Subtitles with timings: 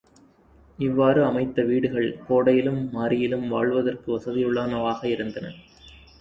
[0.79, 5.47] இவ்வாறு அமைத்த வீடுகள் கோடையிலும், மாரியிலும், வாழ்வதற்கு வசதியுள்ளவனவாக இருந்தன.